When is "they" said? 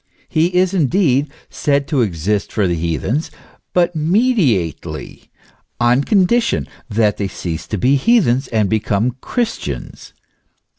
7.17-7.27